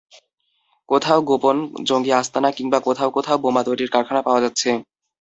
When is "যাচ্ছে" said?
4.43-4.69